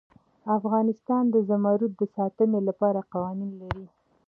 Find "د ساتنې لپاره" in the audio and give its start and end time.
1.97-2.99